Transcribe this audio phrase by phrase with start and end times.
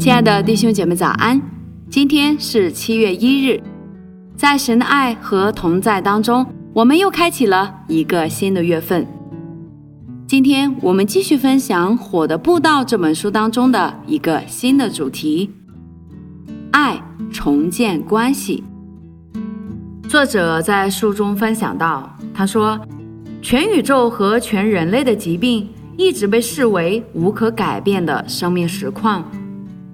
[0.00, 1.38] 亲爱的弟兄姐妹，早安！
[1.90, 3.62] 今天是七月一日，
[4.34, 9.06] 在神的爱和同在当中，我们又开启了一个新的月份。
[10.26, 15.50] 今天我们继续分享《火的步道》这本书当中的一个新的主题——
[16.72, 16.98] 爱
[17.30, 18.64] 重建关系。
[20.08, 22.80] 作者在书中分享到，他说
[23.42, 29.22] ：“全宇宙和全人类的疾病一直被视为无可改变的生命实况。”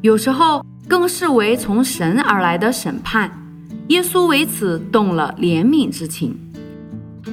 [0.06, 3.28] 有时候更视为从神而来的审判，
[3.88, 6.38] 耶稣为此动了怜悯之情。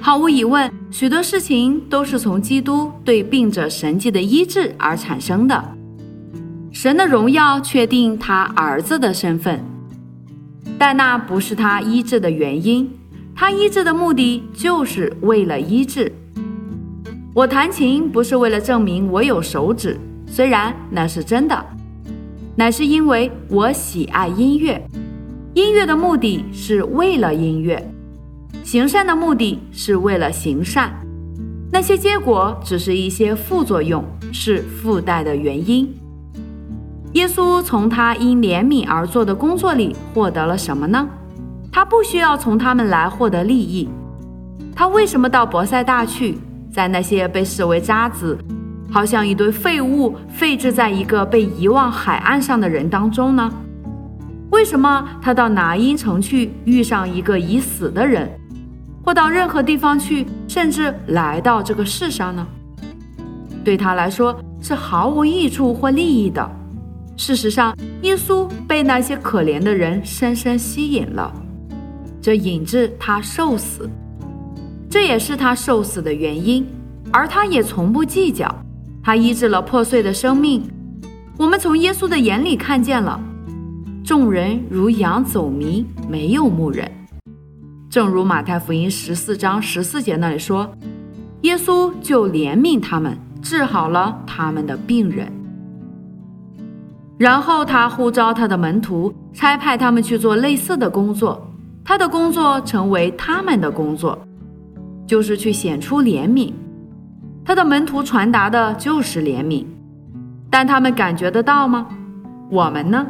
[0.01, 5.63] 毫无疑问，许多事情都是从基督对病者神迹的医治而产生的。
[6.71, 9.63] 神的荣耀确定他儿子的身份，
[10.79, 12.89] 但那不是他医治的原因。
[13.35, 16.11] 他医治的目的就是为了医治。
[17.35, 19.95] 我弹琴不是为了证明我有手指，
[20.25, 21.63] 虽然那是真的。
[22.55, 24.79] 乃是因为我喜爱音乐，
[25.55, 27.91] 音乐的目的是为了音乐，
[28.63, 30.93] 行善的目的是为了行善，
[31.71, 35.91] 那些结果只是一些副作用，是附带的原因。
[37.13, 41.07] 耶稣从他因怜悯而做的工作里获得了什么呢？
[41.71, 43.89] 他不需要从他们来获得利益。
[44.75, 46.37] 他为什么到博塞大去，
[46.71, 48.37] 在那些被视为渣子？
[48.93, 53.51] 好像一堆废物废置在一个被遗忘海岸上的人当中呢？
[54.51, 58.29] 为什么他到拿因城去遇上一个已死的人，
[59.03, 62.45] 或到任何地方去，甚至来到这个世上呢？
[63.63, 66.47] 对他来说是毫无益处或利益的。
[67.17, 71.33] 事实上，耶稣被那些可怜的人深深吸引了，
[72.21, 73.89] 这引致他受死，
[74.87, 76.63] 这也是他受死的原因，
[77.11, 78.55] 而他也从不计较。
[79.03, 80.63] 他医治了破碎的生命，
[81.37, 83.19] 我们从耶稣的眼里看见了，
[84.01, 86.89] 众人如羊走迷，没有牧人。
[87.89, 90.71] 正如马太福音十四章十四节那里说，
[91.41, 95.29] 耶稣就怜悯他们，治好了他们的病人。
[97.17, 101.45] 然后他呼召他的门徒，差派他们去做类似的工作。
[101.83, 104.17] 他的工作成为他们的工作，
[105.05, 106.53] 就是去显出怜悯。
[107.45, 109.65] 他的门徒传达的就是怜悯，
[110.49, 111.87] 但他们感觉得到吗？
[112.49, 113.05] 我们呢？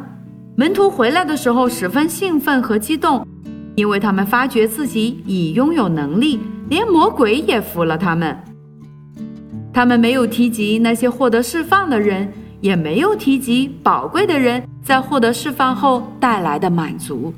[0.56, 3.26] 门徒回来的时候十分兴奋和激动，
[3.74, 8.36] 因为他们发觉自己已拥有能力，连魔鬼也服了他们。
[9.72, 17.34] 他们没有提及那些获得释放的人，也没有提及宝贵的人在获得释放后带来的满足。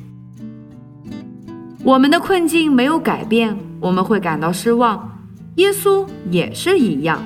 [1.82, 5.15] 我们的困境没有改变，我们会感到失望。
[5.56, 7.22] 耶稣也是一样。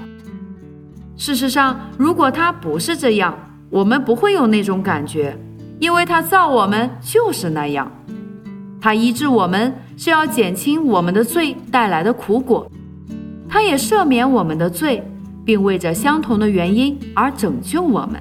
[1.16, 3.36] 事实上，如果他不是这样，
[3.68, 5.36] 我们不会有那种感觉，
[5.78, 7.90] 因为他造我们就是那样。
[8.80, 12.70] 他医治我们是要减轻我们的罪带来的苦果，
[13.48, 15.02] 他也赦免我们的罪，
[15.44, 18.18] 并为着相同的原因而拯救我们。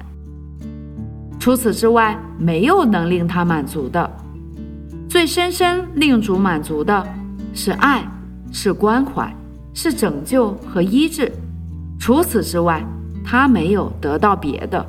[1.38, 4.10] 除此之外，没有能令他满足的。
[5.08, 7.06] 最深深令主满足的
[7.54, 8.04] 是爱，
[8.52, 9.34] 是关怀。
[9.72, 11.30] 是拯救和医治，
[11.98, 12.84] 除此之外，
[13.24, 14.84] 他没有得到别的。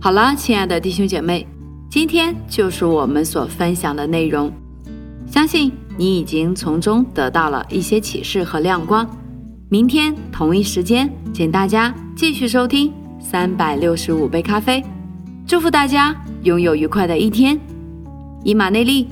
[0.00, 1.46] 好了，亲爱的弟兄姐妹，
[1.90, 4.52] 今天就是我们所分享的内容，
[5.26, 9.08] 相信你已经从中得到了一些启示和亮光。
[9.68, 14.82] 明天同一时间，请大家继续收听三百六十五杯咖啡，
[15.46, 17.58] 祝福大家拥有愉快的一天。
[18.44, 19.08] 以马内利。